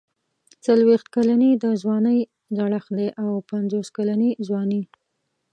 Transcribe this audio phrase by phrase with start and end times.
[0.65, 2.19] څلوېښت کلني د ځوانۍ
[2.57, 4.81] زړښت دی او پنځوس کلني ځواني.